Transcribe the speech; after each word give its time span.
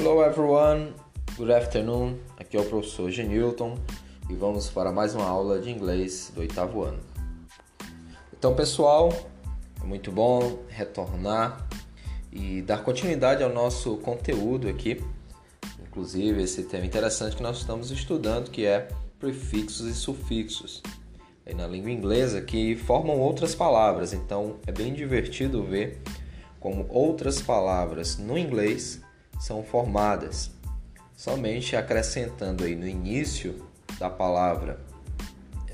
Hello 0.00 0.24
everyone, 0.24 0.94
good 1.36 1.52
afternoon. 1.52 2.16
Aqui 2.38 2.56
é 2.56 2.60
o 2.60 2.64
professor 2.64 3.10
Genilton 3.10 3.76
e 4.30 4.34
vamos 4.34 4.70
para 4.70 4.90
mais 4.90 5.14
uma 5.14 5.26
aula 5.26 5.60
de 5.60 5.68
inglês 5.68 6.32
do 6.34 6.40
oitavo 6.40 6.84
ano. 6.84 7.00
Então, 8.32 8.54
pessoal, 8.54 9.12
é 9.78 9.84
muito 9.84 10.10
bom 10.10 10.60
retornar 10.70 11.68
e 12.32 12.62
dar 12.62 12.82
continuidade 12.82 13.42
ao 13.42 13.52
nosso 13.52 13.98
conteúdo 13.98 14.68
aqui. 14.68 15.04
Inclusive, 15.86 16.44
esse 16.44 16.62
tema 16.62 16.86
interessante 16.86 17.36
que 17.36 17.42
nós 17.42 17.58
estamos 17.58 17.90
estudando, 17.90 18.50
que 18.50 18.64
é 18.64 18.88
prefixos 19.18 19.86
e 19.86 19.92
sufixos. 19.92 20.82
Aí 21.44 21.52
na 21.52 21.66
língua 21.66 21.90
inglesa 21.90 22.40
que 22.40 22.74
formam 22.74 23.18
outras 23.18 23.54
palavras, 23.54 24.14
então 24.14 24.56
é 24.66 24.72
bem 24.72 24.94
divertido 24.94 25.62
ver 25.62 26.00
como 26.58 26.86
outras 26.88 27.42
palavras 27.42 28.16
no 28.16 28.38
inglês 28.38 29.02
são 29.40 29.64
formadas, 29.64 30.50
somente 31.16 31.74
acrescentando 31.74 32.62
aí 32.62 32.76
no 32.76 32.86
início 32.86 33.66
da 33.98 34.10
palavra 34.10 34.78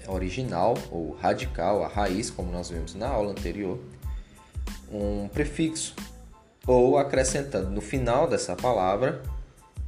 original 0.06 0.74
ou 0.90 1.12
radical, 1.16 1.82
a 1.82 1.88
raiz, 1.88 2.30
como 2.30 2.52
nós 2.52 2.70
vimos 2.70 2.94
na 2.94 3.08
aula 3.08 3.32
anterior, 3.32 3.78
um 4.90 5.28
prefixo, 5.28 5.94
ou 6.66 6.96
acrescentando 6.96 7.70
no 7.70 7.80
final 7.80 8.28
dessa 8.28 8.54
palavra 8.54 9.22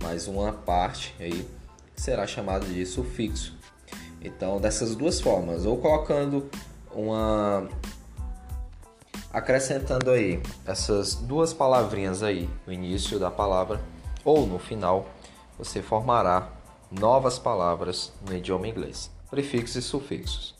mais 0.03 0.29
uma 0.29 0.53
parte 0.53 1.15
aí 1.19 1.47
que 1.95 2.01
será 2.01 2.27
chamado 2.27 2.67
de 2.67 2.85
sufixo. 2.85 3.57
Então, 4.21 4.61
dessas 4.61 4.97
duas 4.97 5.21
formas, 5.21 5.65
ou 5.65 5.79
colocando 5.79 6.49
uma 6.93 7.69
acrescentando 9.33 10.11
aí 10.11 10.43
essas 10.67 11.15
duas 11.15 11.53
palavrinhas 11.53 12.23
aí 12.23 12.49
no 12.67 12.73
início 12.73 13.19
da 13.19 13.31
palavra 13.31 13.81
ou 14.25 14.47
no 14.47 14.59
final, 14.59 15.07
você 15.59 15.83
formará 15.83 16.49
novas 16.91 17.39
palavras 17.39 18.13
no 18.27 18.35
idioma 18.35 18.69
inglês, 18.69 19.11
prefixos 19.31 19.77
e 19.77 19.83
sufixos. 19.83 20.55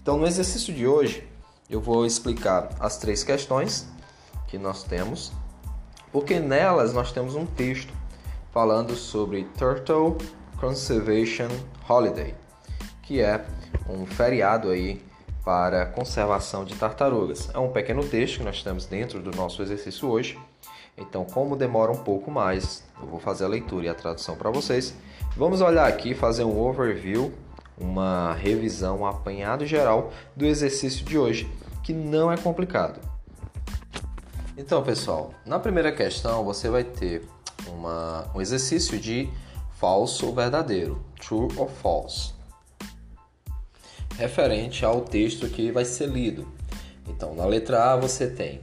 Então, 0.00 0.16
no 0.16 0.26
exercício 0.26 0.72
de 0.72 0.86
hoje, 0.86 1.26
eu 1.68 1.80
vou 1.80 2.06
explicar 2.06 2.70
as 2.78 2.96
três 2.96 3.24
questões 3.24 3.88
que 4.46 4.56
nós 4.56 4.84
temos, 4.84 5.32
porque 6.12 6.38
nelas 6.38 6.92
nós 6.92 7.12
temos 7.12 7.34
um 7.34 7.44
texto 7.44 7.92
falando 8.52 8.94
sobre 8.94 9.44
Turtle 9.58 10.16
Conservation 10.58 11.48
Holiday, 11.88 12.34
que 13.02 13.20
é 13.20 13.44
um 13.88 14.06
feriado 14.06 14.70
aí 14.70 15.04
para 15.46 15.86
conservação 15.86 16.64
de 16.64 16.74
tartarugas. 16.74 17.48
É 17.54 17.58
um 17.60 17.70
pequeno 17.70 18.04
texto 18.04 18.38
que 18.38 18.42
nós 18.42 18.64
temos 18.64 18.84
dentro 18.84 19.22
do 19.22 19.30
nosso 19.30 19.62
exercício 19.62 20.08
hoje. 20.08 20.36
Então, 20.98 21.24
como 21.24 21.54
demora 21.54 21.92
um 21.92 21.98
pouco 21.98 22.32
mais, 22.32 22.82
eu 23.00 23.06
vou 23.06 23.20
fazer 23.20 23.44
a 23.44 23.48
leitura 23.48 23.86
e 23.86 23.88
a 23.88 23.94
tradução 23.94 24.34
para 24.34 24.50
vocês. 24.50 24.92
Vamos 25.36 25.60
olhar 25.60 25.86
aqui, 25.86 26.16
fazer 26.16 26.42
um 26.42 26.58
overview, 26.58 27.32
uma 27.78 28.34
revisão, 28.34 29.02
um 29.02 29.06
apanhado 29.06 29.64
geral 29.64 30.10
do 30.34 30.44
exercício 30.44 31.04
de 31.04 31.16
hoje, 31.16 31.48
que 31.84 31.92
não 31.92 32.32
é 32.32 32.36
complicado. 32.36 32.98
Então, 34.58 34.82
pessoal, 34.82 35.32
na 35.44 35.60
primeira 35.60 35.92
questão 35.92 36.44
você 36.44 36.68
vai 36.68 36.82
ter 36.82 37.24
uma, 37.68 38.28
um 38.34 38.40
exercício 38.40 38.98
de 38.98 39.30
falso 39.78 40.26
ou 40.26 40.34
verdadeiro, 40.34 41.00
true 41.20 41.46
or 41.56 41.68
false 41.68 42.35
referente 44.16 44.84
ao 44.84 45.02
texto 45.02 45.48
que 45.48 45.70
vai 45.70 45.84
ser 45.84 46.08
lido. 46.08 46.46
Então, 47.08 47.34
na 47.34 47.44
letra 47.44 47.92
A 47.92 47.96
você 47.96 48.26
tem 48.26 48.60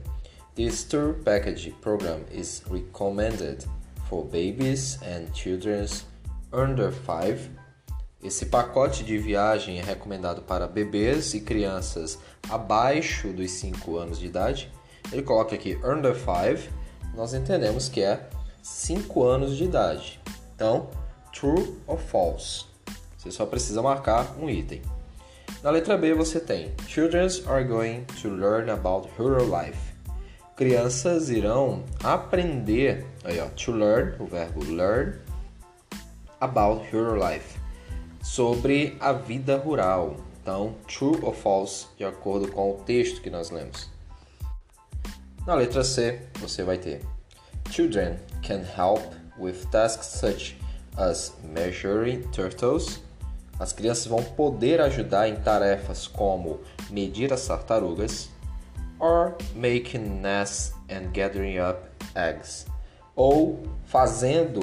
This 0.55 0.83
tour 0.83 1.15
package 1.23 1.71
program 1.81 2.21
is 2.31 2.61
recommended 2.69 3.65
for 4.07 4.23
babies 4.23 4.99
and 5.01 5.33
children 5.33 5.87
under 6.51 6.91
5. 6.91 7.49
Esse 8.23 8.45
pacote 8.45 9.03
de 9.03 9.17
viagem 9.17 9.79
é 9.79 9.81
recomendado 9.81 10.43
para 10.43 10.67
bebês 10.67 11.33
e 11.33 11.41
crianças 11.41 12.19
abaixo 12.49 13.29
dos 13.29 13.49
5 13.51 13.97
anos 13.97 14.19
de 14.19 14.27
idade. 14.27 14.71
Ele 15.11 15.23
coloca 15.23 15.55
aqui 15.55 15.77
under 15.83 16.15
5, 16.15 16.71
nós 17.15 17.33
entendemos 17.33 17.89
que 17.89 18.01
é 18.01 18.29
5 18.61 19.23
anos 19.23 19.57
de 19.57 19.63
idade. 19.63 20.21
Então, 20.55 20.89
true 21.33 21.77
or 21.87 21.97
false. 21.97 22.65
Você 23.17 23.31
só 23.31 23.45
precisa 23.45 23.81
marcar 23.81 24.37
um 24.39 24.49
item. 24.49 24.81
Na 25.63 25.71
letra 25.71 25.97
B 25.97 26.13
você 26.13 26.41
tem 26.41 26.73
Children 26.89 27.29
are 27.47 27.63
going 27.63 28.03
to 28.21 28.27
learn 28.27 28.69
about 28.69 29.09
rural 29.17 29.45
life. 29.45 29.93
Crianças 30.57 31.29
irão 31.29 31.85
aprender, 32.03 33.05
aí 33.23 33.39
ó, 33.39 33.47
to 33.47 33.71
learn, 33.71 34.13
o 34.19 34.25
verbo 34.25 34.61
learn, 34.65 35.19
about 36.41 36.85
rural 36.91 37.15
life, 37.15 37.57
sobre 38.21 38.97
a 38.99 39.13
vida 39.13 39.55
rural. 39.55 40.17
Então, 40.41 40.75
true 40.85 41.17
or 41.21 41.33
false, 41.33 41.87
de 41.97 42.03
acordo 42.03 42.51
com 42.51 42.71
o 42.71 42.83
texto 42.83 43.21
que 43.21 43.29
nós 43.29 43.49
lemos. 43.49 43.89
Na 45.47 45.55
letra 45.55 45.85
C, 45.85 46.27
você 46.41 46.63
vai 46.63 46.77
ter 46.77 47.01
Children 47.71 48.17
can 48.45 48.63
help 48.77 49.13
with 49.39 49.65
tasks 49.71 50.07
such 50.07 50.57
as 50.97 51.33
measuring 51.41 52.21
turtles 52.33 53.02
as 53.59 53.71
crianças 53.71 54.07
vão 54.07 54.23
poder 54.23 54.81
ajudar 54.81 55.27
em 55.27 55.35
tarefas 55.35 56.07
como 56.07 56.59
medir 56.89 57.31
as 57.31 57.47
tartarugas, 57.47 58.29
or 58.99 59.35
making 59.55 60.21
nests 60.21 60.73
and 60.89 61.11
gathering 61.11 61.59
up 61.59 61.79
eggs, 62.15 62.65
ou 63.15 63.63
fazendo 63.85 64.61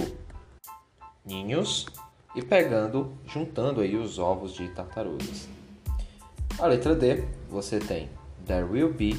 ninhos 1.25 1.87
e 2.35 2.43
pegando, 2.43 3.13
juntando 3.27 3.81
aí 3.81 3.97
os 3.97 4.19
ovos 4.19 4.55
de 4.55 4.69
tartarugas. 4.69 5.49
A 6.59 6.67
letra 6.67 6.95
D, 6.95 7.25
você 7.49 7.79
tem 7.79 8.11
There 8.47 8.65
will 8.65 8.93
be 8.93 9.17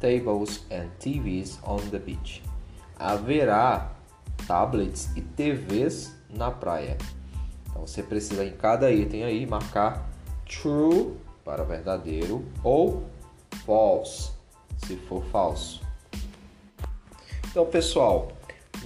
tables 0.00 0.64
and 0.70 0.88
TVs 0.98 1.58
on 1.62 1.78
the 1.90 1.98
beach. 1.98 2.42
Haverá 2.98 3.92
tablets 4.46 5.10
e 5.16 5.20
TVs 5.20 6.14
na 6.30 6.50
praia. 6.50 6.96
Então 7.76 7.86
você 7.86 8.02
precisa 8.02 8.42
em 8.42 8.52
cada 8.52 8.90
item 8.90 9.22
aí 9.22 9.44
marcar 9.44 10.08
true 10.46 11.14
para 11.44 11.62
verdadeiro 11.62 12.42
ou 12.64 13.04
false 13.66 14.32
se 14.78 14.96
for 14.96 15.22
falso. 15.26 15.82
Então, 17.50 17.66
pessoal, 17.66 18.32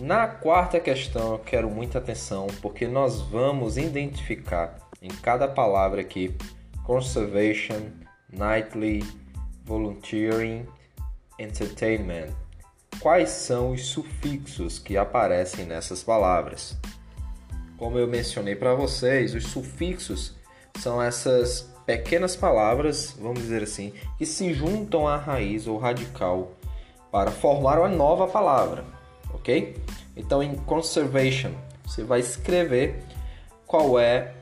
na 0.01 0.27
quarta 0.27 0.81
questão 0.81 1.35
eu 1.35 1.39
quero 1.39 1.71
muita 1.71 1.99
atenção 1.99 2.49
porque 2.61 2.89
nós 2.89 3.21
vamos 3.21 3.79
identificar 3.79 4.77
em 5.01 5.09
cada 5.09 5.47
palavra 5.47 6.01
aqui 6.01 6.35
conservation, 6.83 7.91
nightly, 8.33 9.05
volunteering, 9.65 10.67
entertainment. 11.39 12.35
Quais 12.99 13.31
são 13.31 13.71
os 13.71 13.87
sufixos 13.87 14.81
que 14.81 14.97
aparecem 14.97 15.65
nessas 15.65 16.03
palavras? 16.03 16.77
Como 17.81 17.99
eu 17.99 18.07
mencionei 18.07 18.55
para 18.55 18.75
vocês, 18.75 19.35
os 19.35 19.45
sufixos 19.45 20.35
são 20.79 21.03
essas 21.03 21.67
pequenas 21.87 22.37
palavras, 22.37 23.17
vamos 23.19 23.41
dizer 23.41 23.63
assim, 23.63 23.95
que 24.19 24.27
se 24.27 24.53
juntam 24.53 25.09
à 25.09 25.17
raiz 25.17 25.67
ou 25.67 25.79
radical 25.79 26.53
para 27.11 27.31
formar 27.31 27.79
uma 27.79 27.89
nova 27.89 28.27
palavra, 28.27 28.85
ok? 29.33 29.75
Então, 30.15 30.43
em 30.43 30.57
conservation, 30.57 31.53
você 31.83 32.05
vai 32.05 32.21
escrever 32.21 33.03
qual 33.67 33.99
é 33.99 34.35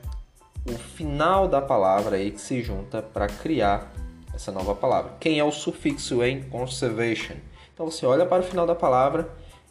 o 0.69 0.73
final 0.73 1.47
da 1.47 1.63
palavra 1.63 2.17
aí 2.17 2.33
que 2.33 2.41
se 2.41 2.61
junta 2.61 3.01
para 3.01 3.29
criar 3.29 3.93
essa 4.35 4.51
nova 4.51 4.75
palavra. 4.75 5.13
Quem 5.21 5.39
é 5.39 5.45
o 5.45 5.53
sufixo 5.53 6.25
em 6.25 6.43
conservation? 6.43 7.37
Então, 7.73 7.89
você 7.89 8.05
olha 8.05 8.27
para 8.27 8.43
o 8.43 8.45
final 8.45 8.67
da 8.67 8.75
palavra. 8.75 9.29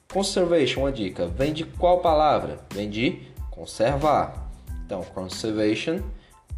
Conservation, 0.10 0.84
uma 0.84 0.92
dica, 0.92 1.28
vem 1.28 1.52
de 1.52 1.66
qual 1.66 2.00
palavra? 2.00 2.60
Vem 2.74 2.90
de 2.90 3.36
conservar. 3.57 4.51
Então, 4.86 5.04
conservation, 5.04 6.00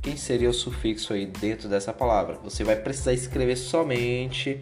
quem 0.02 0.18
seria 0.18 0.50
o 0.50 0.54
sufixo 0.54 1.14
aí 1.14 1.26
dentro 1.26 1.70
dessa 1.70 1.94
palavra? 1.94 2.36
Você 2.44 2.64
vai 2.64 2.76
precisar 2.76 3.14
escrever 3.14 3.56
somente 3.56 4.60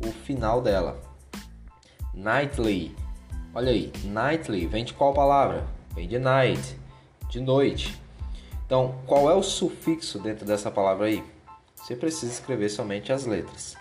o 0.00 0.10
final 0.10 0.62
dela. 0.62 1.00
Nightly. 2.14 2.96
Olha 3.54 3.70
aí, 3.70 3.92
nightly 4.04 4.66
vem 4.66 4.84
de 4.84 4.94
qual 4.94 5.12
palavra? 5.12 5.66
Vem 5.94 6.08
de 6.08 6.18
night, 6.18 6.78
de 7.28 7.40
noite. 7.40 8.00
Então, 8.64 8.98
qual 9.06 9.30
é 9.30 9.34
o 9.34 9.42
sufixo 9.42 10.18
dentro 10.18 10.46
dessa 10.46 10.70
palavra 10.70 11.06
aí? 11.06 11.22
Você 11.74 11.94
precisa 11.94 12.32
escrever 12.32 12.70
somente 12.70 13.12
as 13.12 13.26
letras. 13.26 13.76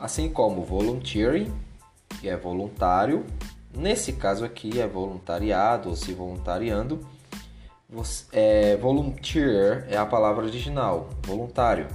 Assim 0.00 0.28
como 0.28 0.64
volunteering, 0.64 1.52
que 2.20 2.28
é 2.28 2.36
voluntário, 2.36 3.24
Nesse 3.74 4.14
caso 4.14 4.44
aqui 4.44 4.80
é 4.80 4.86
voluntariado 4.86 5.88
ou 5.90 5.96
se 5.96 6.12
voluntariando. 6.12 7.06
É, 8.32 8.76
volunteer 8.76 9.86
é 9.88 9.96
a 9.96 10.04
palavra 10.04 10.44
original, 10.44 11.08
voluntário. 11.22 11.88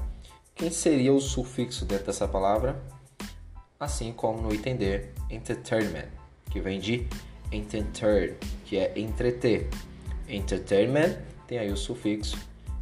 Quem 0.56 0.72
seria 0.72 1.14
o 1.14 1.20
sufixo 1.20 1.86
dentro 1.86 2.08
dessa 2.08 2.28
palavra? 2.28 2.82
Assim 3.80 4.12
como 4.12 4.42
no 4.42 4.50
D, 4.50 5.10
entertainment, 5.30 6.08
que 6.50 6.60
vem 6.60 6.80
de 6.80 7.08
entertain, 7.52 8.36
que 8.66 8.78
é 8.78 8.98
entreter. 8.98 9.70
Entertainment 10.28 11.18
tem 11.48 11.60
aí 11.60 11.72
o 11.72 11.78
sufixo, 11.78 12.38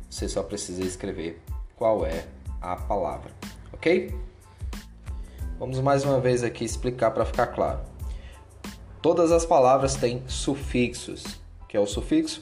você 0.10 0.30
só 0.30 0.44
precisa 0.44 0.84
escrever 0.84 1.42
qual 1.76 2.06
é 2.06 2.26
a 2.62 2.76
palavra, 2.76 3.32
ok? 3.74 4.14
Vamos 5.58 5.80
mais 5.80 6.04
uma 6.04 6.20
vez 6.20 6.44
aqui 6.44 6.64
explicar 6.64 7.12
para 7.12 7.26
ficar 7.26 7.48
claro. 7.48 7.91
Todas 9.02 9.32
as 9.32 9.46
palavras 9.46 9.96
têm 9.96 10.24
sufixos. 10.28 11.24
Que 11.68 11.76
é 11.76 11.80
o 11.80 11.88
sufixo? 11.88 12.42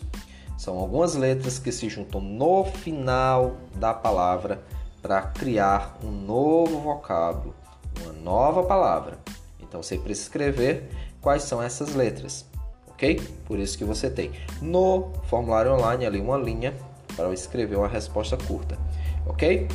São 0.57 0.77
algumas 0.77 1.15
letras 1.15 1.57
que 1.57 1.71
se 1.71 1.87
juntam 1.87 2.19
no 2.19 2.65
final 2.65 3.55
da 3.75 3.93
palavra 3.93 4.61
para 5.01 5.21
criar 5.21 5.97
um 6.03 6.11
novo 6.11 6.79
vocábulo, 6.79 7.55
uma 8.01 8.11
nova 8.11 8.63
palavra. 8.63 9.17
Então 9.61 9.81
você 9.81 9.97
precisa 9.97 10.27
escrever 10.27 10.89
quais 11.21 11.43
são 11.43 11.61
essas 11.61 11.95
letras, 11.95 12.45
ok? 12.89 13.21
Por 13.45 13.57
isso 13.57 13.77
que 13.77 13.85
você 13.85 14.09
tem 14.09 14.31
no 14.61 15.13
formulário 15.27 15.73
online 15.73 16.05
ali 16.05 16.19
uma 16.19 16.37
linha 16.37 16.75
para 17.15 17.31
escrever 17.33 17.77
uma 17.77 17.87
resposta 17.87 18.35
curta, 18.35 18.77
ok? 19.25 19.67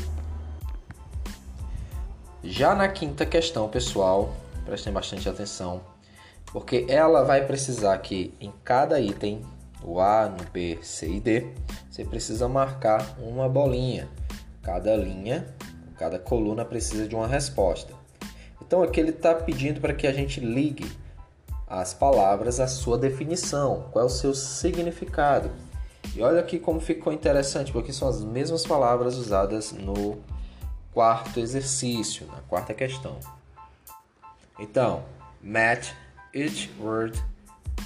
Já 2.43 2.75
na 2.75 2.89
quinta 2.89 3.25
questão, 3.25 3.69
pessoal, 3.69 4.35
prestem 4.67 4.93
bastante 4.93 5.27
atenção, 5.27 5.81
porque 6.55 6.87
ela 6.89 7.25
vai 7.25 7.45
precisar 7.45 7.99
que 7.99 8.33
em 8.41 8.53
cada 8.63 9.01
item, 9.01 9.43
o 9.83 9.99
A, 9.99 10.29
no 10.29 10.49
B, 10.53 10.79
C 10.83 11.09
e 11.09 11.19
D, 11.19 11.53
você 11.91 12.05
precisa 12.05 12.49
marcar 12.49 13.17
uma 13.19 13.49
bolinha. 13.49 14.09
Cada 14.63 14.95
linha, 14.95 15.53
cada 15.99 16.17
coluna 16.17 16.65
precisa 16.65 17.09
de 17.09 17.15
uma 17.17 17.27
resposta. 17.27 17.93
Então 18.63 18.85
aqui 18.85 19.01
ele 19.01 19.11
está 19.11 19.35
pedindo 19.35 19.81
para 19.81 19.93
que 19.93 20.07
a 20.07 20.13
gente 20.13 20.39
ligue 20.39 20.89
as 21.67 21.93
palavras 21.93 22.61
à 22.61 22.69
sua 22.69 22.97
definição, 22.97 23.89
qual 23.91 24.05
é 24.05 24.07
o 24.07 24.09
seu 24.09 24.33
significado. 24.33 25.51
E 26.15 26.23
olha 26.23 26.39
aqui 26.39 26.61
como 26.61 26.79
ficou 26.79 27.13
interessante, 27.13 27.73
porque 27.73 27.93
são 27.93 28.07
as 28.07 28.23
mesmas 28.23 28.65
palavras 28.65 29.17
usadas 29.17 29.73
no 29.73 30.23
quarto 30.93 31.41
exercício, 31.41 32.29
na 32.29 32.43
quarta 32.43 32.73
questão. 32.73 33.19
Então, 34.57 35.03
match 35.43 35.91
each 36.35 36.69
word 36.79 37.19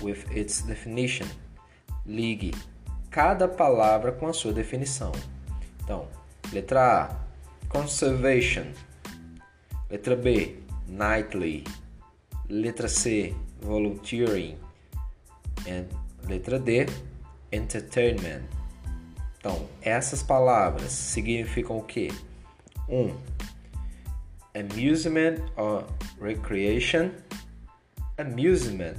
with 0.01 0.25
its 0.35 0.63
definition. 0.63 1.27
Ligue 2.07 2.55
cada 3.11 3.47
palavra 3.47 4.13
com 4.13 4.27
a 4.27 4.33
sua 4.33 4.53
definição. 4.53 5.13
Então, 5.83 6.09
letra 6.53 7.05
A, 7.05 7.17
conservation. 7.69 8.67
Letra 9.91 10.17
B, 10.17 10.59
nightly. 10.87 11.65
Letra 12.49 12.89
C, 12.89 13.35
volunteering. 13.61 14.57
E 15.67 15.85
letra 16.27 16.59
D, 16.59 16.87
entertainment. 17.53 18.43
Então, 19.39 19.69
essas 19.83 20.23
palavras 20.23 20.93
significam 20.93 21.79
o 21.79 21.83
quê? 21.83 22.09
1. 22.89 22.97
Um, 22.97 23.17
amusement 24.55 25.41
or 25.57 25.85
recreation. 26.21 27.11
Amusement 28.19 28.95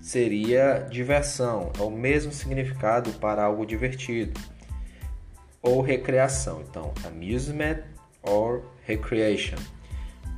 seria 0.00 0.86
diversão, 0.90 1.72
é 1.78 1.82
o 1.82 1.90
mesmo 1.90 2.32
significado 2.32 3.10
para 3.14 3.44
algo 3.44 3.66
divertido. 3.66 4.40
Ou 5.60 5.82
recreação. 5.82 6.62
Então, 6.62 6.94
amusement 7.04 7.82
or 8.22 8.62
recreation. 8.86 9.58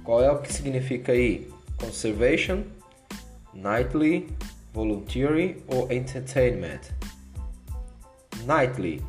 Qual 0.03 0.23
é 0.23 0.31
o 0.33 0.41
que 0.41 0.53
significa 0.53 1.13
aí? 1.13 1.49
Conservation, 1.79 2.65
nightly, 3.55 4.29
voluntary 4.73 5.63
ou 5.69 5.93
entertainment? 5.93 6.81
Nightly 8.45 9.01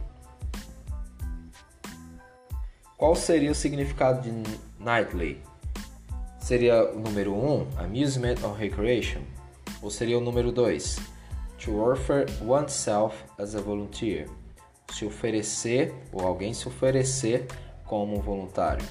qual 3.04 3.18
seria 3.18 3.52
o 3.52 3.54
significado 3.54 4.22
de 4.22 4.32
nightly? 4.80 5.42
Seria 6.44 6.92
o 6.92 7.00
número 7.00 7.34
1, 7.34 7.54
um, 7.54 7.68
amusement 7.78 8.36
or 8.44 8.52
recreation? 8.52 9.22
Ou 9.82 9.90
seria 9.90 10.18
o 10.18 10.22
número 10.22 10.52
2, 10.52 11.00
to 11.58 11.80
offer 11.80 12.26
oneself 12.46 13.16
as 13.38 13.56
a 13.56 13.62
volunteer? 13.62 14.28
Se 14.92 15.06
oferecer 15.06 15.96
ou 16.12 16.28
alguém 16.28 16.54
se 16.54 16.68
oferecer 16.68 17.48
como 17.86 18.20
voluntário. 18.20 18.86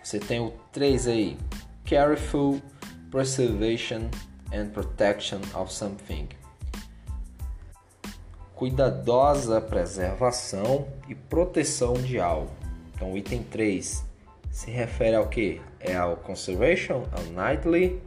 Você 0.00 0.20
tem 0.20 0.38
o 0.38 0.52
3 0.70 1.08
aí, 1.08 1.36
careful 1.84 2.62
preservation 3.10 4.08
and 4.52 4.68
protection 4.68 5.40
of 5.56 5.72
something. 5.72 6.28
Cuidadosa 8.54 9.60
preservação 9.60 10.86
e 11.08 11.16
proteção 11.16 11.94
de 11.94 12.20
algo. 12.20 12.52
Então, 12.94 13.18
item 13.18 13.42
3 13.42 14.13
se 14.54 14.70
refere 14.70 15.16
ao 15.16 15.26
que? 15.26 15.60
É 15.80 15.96
ao 15.96 16.16
conservation, 16.16 17.02
ao 17.10 17.24
nightly, 17.24 18.00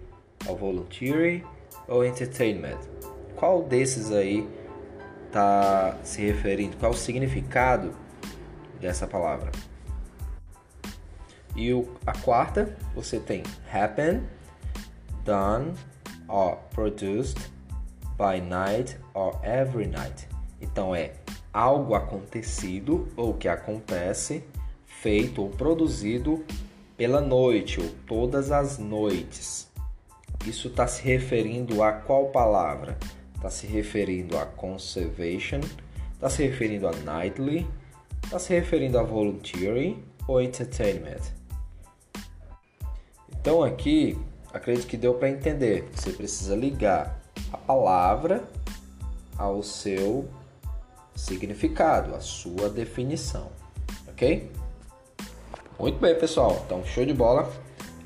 ao 0.48 0.56
voluntary 0.56 1.44
ou 1.90 2.06
entertainment? 2.06 2.80
Qual 3.36 3.62
desses 3.64 4.14
aí 4.14 4.48
está 5.26 5.98
se 6.04 6.22
referindo? 6.22 6.78
Qual 6.78 6.94
o 6.94 6.96
significado 6.96 7.94
dessa 8.80 9.06
palavra? 9.06 9.52
E 11.54 11.74
o, 11.74 11.86
a 12.06 12.18
quarta, 12.18 12.74
você 12.96 13.20
tem 13.20 13.44
happen, 13.72 14.24
done 15.26 15.74
or 16.30 16.56
produced 16.74 17.52
by 18.18 18.40
night 18.40 18.98
or 19.14 19.38
every 19.44 19.86
night. 19.86 20.30
Então 20.62 20.96
é 20.96 21.12
algo 21.52 21.94
acontecido 21.94 23.06
ou 23.18 23.34
que 23.34 23.50
acontece 23.50 24.46
feito 25.02 25.42
ou 25.42 25.50
produzido 25.50 26.44
pela 26.96 27.22
noite 27.22 27.80
ou 27.80 27.88
todas 28.08 28.52
as 28.52 28.80
noites. 28.80 29.68
Isso 30.46 30.68
está 30.70 30.88
se 30.88 31.04
referindo 31.04 31.84
a 31.84 31.92
qual 31.92 32.28
palavra? 32.28 32.98
Está 33.36 33.50
se 33.50 33.68
referindo 33.68 34.38
a 34.38 34.46
conservation, 34.46 35.60
está 36.14 36.30
se 36.30 36.44
referindo 36.44 36.88
a 36.88 36.92
nightly, 36.92 37.68
está 38.24 38.40
se 38.40 38.54
referindo 38.54 38.98
a 38.98 39.04
voluntary 39.04 40.04
ou 40.28 40.42
entertainment. 40.42 41.22
Então 43.30 43.64
aqui, 43.64 44.18
acredito 44.52 44.88
que 44.88 44.98
deu 44.98 45.14
para 45.14 45.30
entender. 45.30 45.88
Você 45.94 46.12
precisa 46.12 46.56
ligar 46.56 47.22
a 47.54 47.58
palavra 47.58 48.48
ao 49.38 49.62
seu 49.62 50.28
significado, 51.16 52.16
à 52.16 52.20
sua 52.20 52.70
definição, 52.70 53.52
ok? 54.08 54.50
Muito 55.80 56.00
bem, 56.00 56.18
pessoal. 56.18 56.60
Então, 56.66 56.84
show 56.84 57.06
de 57.06 57.14
bola. 57.14 57.52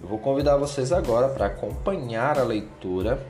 Eu 0.02 0.08
vou 0.10 0.20
convidar 0.20 0.58
vocês 0.58 0.92
agora 0.92 1.30
para 1.30 1.46
acompanhar 1.46 2.38
a 2.38 2.44
leitura 2.44 3.26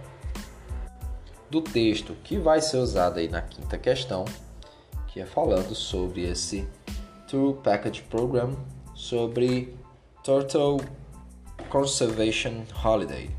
do 1.48 1.62
texto 1.62 2.16
que 2.24 2.40
vai 2.40 2.60
ser 2.60 2.78
usado 2.78 3.20
aí 3.20 3.28
na 3.28 3.44
quinta 3.44 3.78
questão, 3.78 4.26
que 5.08 5.20
é 5.20 5.28
falando 5.28 5.76
sobre 5.76 6.24
esse 6.24 6.68
Tour 7.28 7.54
Package 7.58 8.02
Program, 8.04 8.56
sobre 8.96 9.76
Turtle 10.24 10.82
Conservation 11.70 12.64
Holiday. 12.84 13.30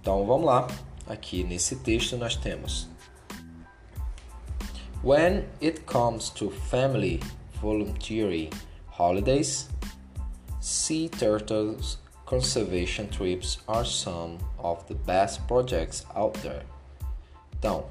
Então, 0.00 0.24
vamos 0.24 0.46
lá. 0.46 0.66
Aqui 1.06 1.44
nesse 1.44 1.76
texto 1.76 2.16
nós 2.16 2.34
temos 2.34 2.88
When 5.04 5.44
it 5.62 5.80
comes 5.82 6.30
to 6.30 6.50
family 6.50 7.20
voluntary 7.60 8.48
holidays, 8.98 9.68
Sea 10.60 11.08
turtles 11.08 11.98
conservation 12.26 13.08
trips 13.08 13.58
are 13.66 13.84
some 13.84 14.38
of 14.58 14.84
the 14.86 14.94
best 14.94 15.40
projects 15.48 16.06
out 16.14 16.38
there. 16.42 16.64
Então, 17.58 17.86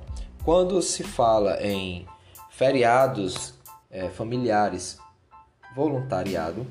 quando 0.46 0.82
se 0.82 1.04
fala 1.04 1.62
em 1.62 2.08
feriados 2.50 3.54
é, 3.92 4.08
familiares 4.10 4.98
voluntariado, 5.76 6.66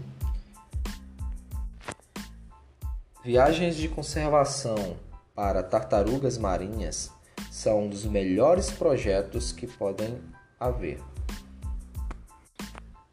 viagens 3.22 3.76
de 3.76 3.88
conservação 3.88 4.96
para 5.34 5.62
tartarugas 5.62 6.38
marinhas 6.38 7.10
são 7.50 7.82
um 7.84 7.88
dos 7.88 8.04
melhores 8.04 8.70
projetos 8.70 9.52
que 9.52 9.66
podem 9.66 10.18
haver. 10.58 11.00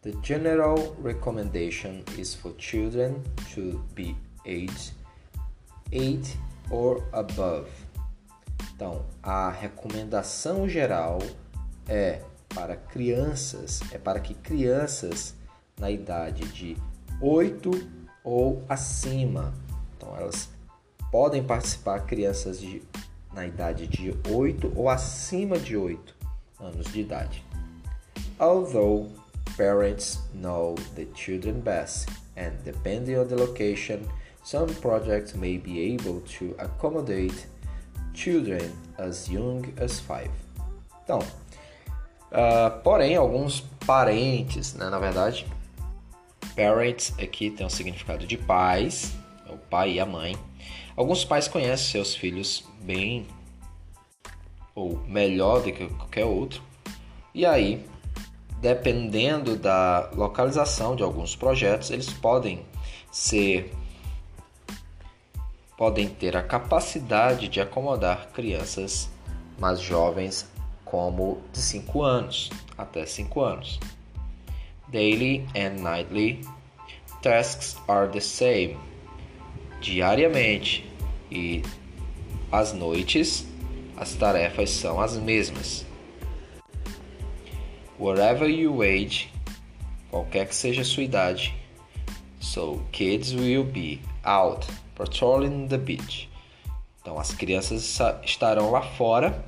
The 0.06 0.14
general 0.22 0.96
recommendation 1.02 2.04
is 2.16 2.36
for 2.36 2.54
children 2.60 3.24
to 3.56 3.84
be 3.96 4.16
aged 4.46 4.92
8 5.92 6.38
or 6.70 7.04
above. 7.12 7.68
Então, 8.76 9.04
a 9.24 9.50
recomendação 9.50 10.70
geral 10.70 11.18
é 11.90 12.22
para 12.50 12.76
crianças, 12.76 13.82
é 13.92 13.98
para 13.98 14.20
que 14.20 14.36
crianças 14.36 15.34
na 15.80 15.90
idade 15.90 16.48
de 16.50 16.78
8 17.20 17.72
ou 18.24 18.64
acima, 18.70 19.56
então 19.98 20.16
elas 20.16 20.52
podem 21.12 21.44
participar 21.44 22.02
crianças 22.02 22.60
de 22.60 22.84
na 23.34 23.48
idade 23.48 23.88
de 23.88 24.14
8 24.30 24.72
ou 24.76 24.88
acima 24.88 25.58
de 25.58 25.76
8 25.76 26.16
anos 26.60 26.94
de 26.94 27.02
idade. 27.02 27.44
Although 28.38 29.25
parents 29.58 30.20
know 30.34 30.76
the 30.96 31.06
children 31.14 31.62
best 31.62 32.10
and 32.38 32.52
depending 32.64 33.18
on 33.18 33.28
the 33.28 33.36
location, 33.36 34.08
some 34.44 34.68
projects 34.76 35.34
may 35.34 35.58
be 35.58 35.94
able 35.94 36.22
to 36.22 36.56
accommodate 36.60 37.48
children 38.14 38.72
as 38.98 39.30
young 39.30 39.64
as 39.80 40.00
5. 40.00 40.30
Então, 41.04 41.20
uh, 42.32 42.82
porém, 42.84 43.16
alguns 43.16 43.62
parentes, 43.86 44.74
né, 44.74 44.90
na 44.90 45.00
verdade, 45.00 45.46
parents 46.56 47.14
aqui 47.20 47.50
tem 47.50 47.66
o 47.66 47.68
um 47.68 47.70
significado 47.70 48.26
de 48.26 48.38
pais, 48.38 49.14
é 49.48 49.52
o 49.52 49.58
pai 49.58 49.94
e 49.94 50.00
a 50.00 50.06
mãe. 50.06 50.38
Alguns 50.96 51.26
pais 51.26 51.48
conhecem 51.48 51.92
seus 51.92 52.16
filhos 52.16 52.64
bem 52.82 53.28
ou 54.74 54.98
melhor 55.08 55.62
do 55.62 55.72
que 55.72 55.88
qualquer 55.88 56.26
outro. 56.26 56.62
E 57.34 57.46
aí, 57.46 57.86
dependendo 58.66 59.56
da 59.56 60.10
localização 60.16 60.96
de 60.96 61.04
alguns 61.04 61.36
projetos, 61.36 61.92
eles 61.92 62.10
podem 62.10 62.66
ser 63.12 63.72
podem 65.78 66.10
ter 66.10 66.36
a 66.36 66.42
capacidade 66.42 67.48
de 67.48 67.62
acomodar 67.62 68.30
crianças 68.34 69.08
mais 69.60 69.80
jovens 69.80 70.50
como 70.84 71.44
de 71.54 71.60
5 71.60 72.02
anos 72.02 72.50
até 72.76 73.06
5 73.06 73.40
anos. 73.40 73.80
Daily 74.88 75.46
and 75.56 75.84
nightly 75.84 76.42
tasks 77.22 77.78
are 77.88 78.12
the 78.12 78.20
same. 78.20 78.80
Diariamente 79.80 80.90
e 81.30 81.62
às 82.52 82.74
noites 82.74 83.46
as 83.96 84.16
tarefas 84.16 84.72
são 84.72 85.00
as 85.00 85.16
mesmas. 85.18 85.85
Wherever 87.98 88.48
you 88.48 88.84
age, 88.84 89.32
qualquer 90.10 90.48
que 90.48 90.56
seja 90.56 90.82
a 90.82 90.86
sua 90.86 91.04
idade, 91.04 91.54
so 92.40 92.82
kids 92.92 93.34
will 93.34 93.64
be 93.64 94.02
out 94.24 94.68
patrolling 94.96 95.68
the 95.68 95.78
beach. 95.78 96.30
Então 97.02 97.20
as 97.20 97.34
crianças 97.34 98.00
estarão 98.24 98.72
lá 98.72 98.82
fora 98.82 99.46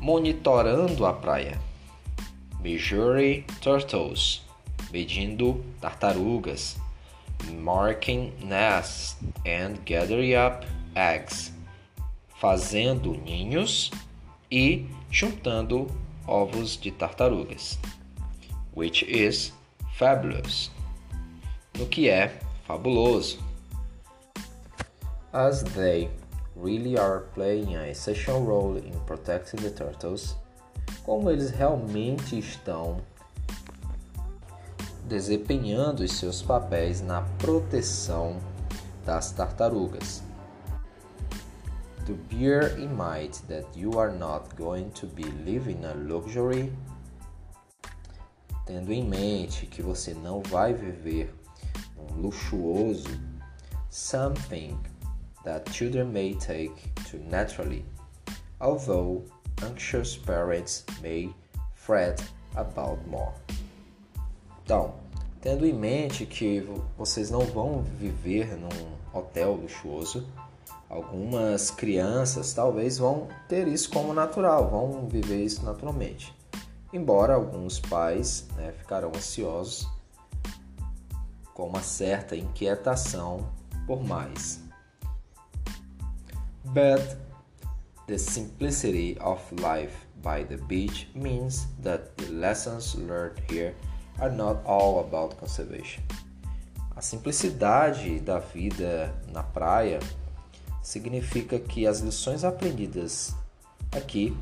monitorando 0.00 1.06
a 1.06 1.12
praia. 1.12 1.60
Measure 2.60 3.44
turtles, 3.60 4.42
medindo 4.90 5.64
tartarugas. 5.80 6.76
Marking 7.60 8.32
nests 8.44 9.16
and 9.44 9.78
gathering 9.84 10.34
up 10.34 10.64
eggs 10.94 11.52
fazendo 12.42 13.14
ninhos 13.24 13.90
e 14.50 14.86
juntando 15.08 15.86
ovos 16.26 16.76
de 16.76 16.90
tartarugas, 16.90 17.78
which 18.74 19.04
is 19.04 19.52
fabulous, 19.98 20.70
no 21.78 21.86
que 21.86 22.08
é 22.08 22.32
fabuloso. 22.66 23.38
As 25.32 25.62
they 25.62 26.10
really 26.56 26.98
are 26.98 27.20
playing 27.34 27.76
a 27.76 27.88
essential 27.88 28.42
role 28.44 28.76
in 28.76 28.92
protecting 29.06 29.60
the 29.60 29.70
turtles, 29.70 30.36
como 31.04 31.30
eles 31.30 31.50
realmente 31.50 32.38
estão 32.38 33.00
desempenhando 35.04 36.00
os 36.00 36.12
seus 36.12 36.42
papéis 36.42 37.00
na 37.00 37.22
proteção 37.38 38.36
das 39.04 39.32
tartarugas. 39.32 40.22
To 42.06 42.14
bear 42.30 42.68
in 42.78 42.96
mind 42.96 43.40
that 43.48 43.64
you 43.76 43.92
are 43.98 44.10
not 44.10 44.56
going 44.56 44.90
to 44.92 45.06
be 45.06 45.24
living 45.46 45.84
a 45.84 45.94
luxury, 45.94 46.72
tendo 48.66 48.92
em 48.92 49.04
mente 49.04 49.66
que 49.66 49.82
você 49.82 50.12
não 50.12 50.42
vai 50.42 50.74
viver 50.74 51.32
um 51.96 52.20
luxuoso 52.20 53.08
something 53.88 54.76
that 55.44 55.70
children 55.70 56.12
may 56.12 56.34
take 56.34 56.72
to 57.10 57.18
naturally, 57.28 57.84
although 58.60 59.22
anxious 59.62 60.16
parents 60.16 60.84
may 61.02 61.32
fret 61.74 62.22
about 62.56 62.98
more. 63.06 63.32
Então, 64.64 64.94
tendo 65.40 65.66
em 65.66 65.72
mente 65.72 66.26
que 66.26 66.66
vocês 66.96 67.30
não 67.30 67.42
vão 67.42 67.82
viver 67.82 68.56
num 68.56 68.70
hotel 69.12 69.54
luxuoso, 69.54 70.26
Algumas 70.92 71.70
crianças 71.70 72.52
talvez 72.52 72.98
vão 72.98 73.26
ter 73.48 73.66
isso 73.66 73.88
como 73.88 74.12
natural, 74.12 74.68
vão 74.68 75.08
viver 75.08 75.42
isso 75.42 75.64
naturalmente. 75.64 76.36
Embora 76.92 77.32
alguns 77.32 77.80
pais 77.80 78.46
né, 78.56 78.72
ficarão 78.72 79.08
ansiosos 79.08 79.88
com 81.54 81.66
uma 81.66 81.80
certa 81.80 82.36
inquietação 82.36 83.48
por 83.86 84.04
mais. 84.04 84.60
But 86.62 87.16
the 88.06 88.18
simplicity 88.18 89.16
of 89.22 89.40
life 89.54 89.96
by 90.16 90.44
the 90.44 90.62
beach 90.66 91.10
means 91.14 91.66
that 91.82 92.10
the 92.18 92.30
lessons 92.30 92.94
learned 92.96 93.42
here 93.50 93.74
are 94.18 94.30
not 94.30 94.60
all 94.66 95.00
about 95.00 95.36
conservation. 95.36 96.02
A 96.94 97.00
simplicidade 97.00 98.20
da 98.20 98.40
vida 98.40 99.14
na 99.32 99.42
praia 99.42 99.98
significa 100.82 101.58
que 101.58 101.86
as 101.86 102.00
lições 102.00 102.44
aprendidas 102.44 103.34
aqui 103.92 104.36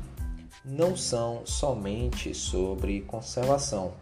não 0.65 0.95
são 0.95 1.45
somente 1.45 2.33
sobre 2.33 3.01
conservação. 3.01 3.93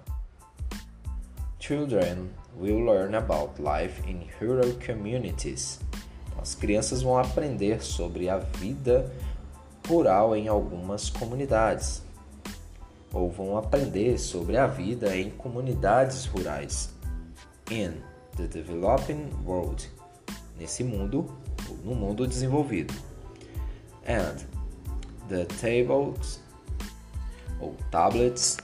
Children 1.59 2.29
will 2.57 2.85
learn 2.85 3.15
about 3.15 3.61
life 3.61 4.01
in 4.09 4.27
rural 4.39 4.71
communities. 4.85 5.79
As 6.41 6.55
crianças 6.55 7.01
vão 7.01 7.17
aprender 7.17 7.83
sobre 7.83 8.29
a 8.29 8.37
vida 8.37 9.11
rural 9.87 10.35
em 10.35 10.47
algumas 10.47 11.09
comunidades, 11.09 12.01
ou 13.11 13.29
vão 13.29 13.57
aprender 13.57 14.17
sobre 14.17 14.55
a 14.57 14.67
vida 14.67 15.15
em 15.15 15.31
comunidades 15.31 16.25
rurais. 16.25 16.93
In 17.71 17.93
the 18.37 18.47
developing 18.47 19.29
world, 19.45 19.89
nesse 20.57 20.83
mundo 20.83 21.29
no 21.83 21.95
mundo 21.95 22.27
desenvolvido. 22.27 22.93
And 24.05 24.43
the 25.27 25.45
tables 25.45 26.39
or 27.59 27.73
tablets 27.91 28.57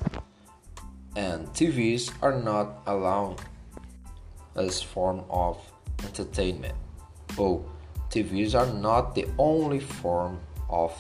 and 1.16 1.48
TVs 1.54 2.12
are 2.22 2.40
not 2.42 2.82
allowed 2.86 3.42
as 4.56 4.82
form 4.82 5.24
of 5.30 5.58
entertainment. 6.04 6.76
Ou 7.38 7.66
TVs 8.10 8.56
are 8.56 8.72
not 8.72 9.14
the 9.14 9.28
only 9.38 9.80
form 9.80 10.38
of 10.70 10.94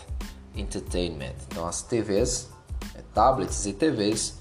entertainment. 0.55 1.35
Então 1.47 1.67
as 1.67 1.81
TVs, 1.81 2.49
é, 2.95 3.01
tablets 3.13 3.65
e 3.65 3.73
TVs 3.73 4.39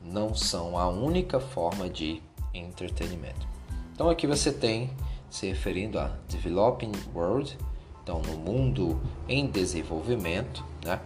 não 0.00 0.34
são 0.34 0.78
a 0.78 0.88
única 0.88 1.40
forma 1.40 1.88
de 1.88 2.22
entretenimento. 2.52 3.46
Então 3.92 4.08
aqui 4.08 4.26
você 4.26 4.52
tem 4.52 4.90
se 5.34 5.48
referindo 5.48 5.98
a 5.98 6.12
Developing 6.28 6.92
World, 7.12 7.58
então 8.00 8.22
no 8.22 8.38
mundo 8.38 9.00
em 9.28 9.48
desenvolvimento, 9.48 10.64
né? 10.84 11.00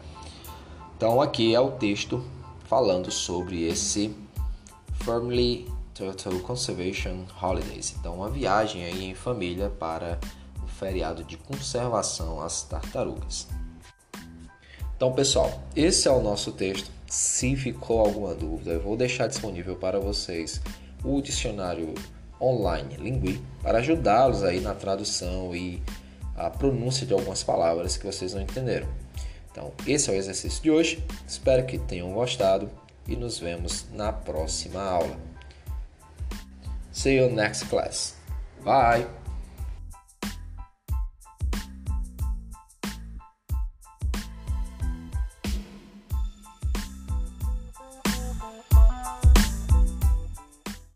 Então 0.94 1.22
aqui 1.22 1.54
é 1.54 1.60
o 1.60 1.70
texto 1.70 2.22
falando 2.64 3.10
sobre 3.10 3.66
esse 3.66 4.14
Firmly 5.02 5.66
Turtle 5.94 6.40
Conservation 6.40 7.24
Holidays, 7.40 7.96
então 7.98 8.16
uma 8.16 8.28
viagem 8.28 8.84
aí 8.84 9.06
em 9.06 9.14
família 9.14 9.70
para 9.70 10.18
o 10.62 10.66
feriado 10.66 11.24
de 11.24 11.38
conservação 11.38 12.42
às 12.42 12.62
tartarugas. 12.64 13.48
Então 14.94 15.10
pessoal, 15.10 15.62
esse 15.74 16.06
é 16.06 16.10
o 16.10 16.20
nosso 16.20 16.52
texto. 16.52 16.90
Se 17.06 17.56
ficou 17.56 18.00
alguma 18.00 18.34
dúvida, 18.34 18.72
eu 18.72 18.82
vou 18.82 18.94
deixar 18.94 19.26
disponível 19.26 19.74
para 19.74 19.98
vocês 19.98 20.60
o 21.02 21.22
dicionário 21.22 21.94
online 22.40 22.96
Lingui 22.96 23.40
para 23.62 23.78
ajudá-los 23.78 24.42
aí 24.42 24.60
na 24.60 24.74
tradução 24.74 25.54
e 25.54 25.82
a 26.36 26.48
pronúncia 26.50 27.06
de 27.06 27.12
algumas 27.12 27.42
palavras 27.42 27.96
que 27.96 28.06
vocês 28.06 28.34
não 28.34 28.42
entenderam. 28.42 28.88
Então, 29.50 29.72
esse 29.86 30.08
é 30.08 30.12
o 30.12 30.16
exercício 30.16 30.62
de 30.62 30.70
hoje. 30.70 31.04
Espero 31.26 31.66
que 31.66 31.78
tenham 31.78 32.12
gostado 32.12 32.70
e 33.08 33.16
nos 33.16 33.38
vemos 33.38 33.86
na 33.92 34.12
próxima 34.12 34.80
aula. 34.80 35.16
See 36.92 37.16
you 37.16 37.30
next 37.30 37.66
class. 37.66 38.16
Bye. 38.64 39.17